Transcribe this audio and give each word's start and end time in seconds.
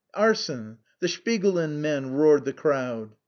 "Arson! 0.15 0.79
The 0.99 1.05
Shpigulin 1.05 1.75
men!" 1.77 2.13
roared 2.13 2.45
the 2.45 2.53
crowd. 2.53 3.11